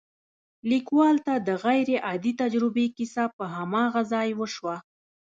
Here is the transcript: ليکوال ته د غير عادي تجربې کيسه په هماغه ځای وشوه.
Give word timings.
ليکوال 0.71 1.17
ته 1.25 1.33
د 1.47 1.49
غير 1.63 1.87
عادي 2.07 2.33
تجربې 2.41 2.85
کيسه 2.97 3.23
په 3.37 3.45
هماغه 3.55 4.01
ځای 4.13 4.29
وشوه. 4.39 4.75